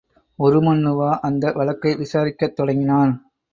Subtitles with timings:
[0.39, 3.13] உருமண்ணுவா அந்த வழக்கை விசாரிக்கத் தொடங்கினான்.